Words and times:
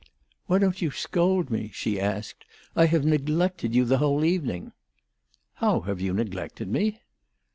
"Why 0.47 0.57
don't 0.57 0.81
you 0.81 0.89
scold 0.89 1.51
me?" 1.51 1.69
she 1.75 1.99
asked. 2.01 2.43
"I 2.75 2.87
have 2.87 3.05
neglected 3.05 3.75
you 3.75 3.85
the 3.85 3.99
whole 3.99 4.25
evening." 4.25 4.71
"How 5.53 5.81
have 5.81 6.01
you 6.01 6.11
neglected 6.11 6.69
me?" 6.69 7.01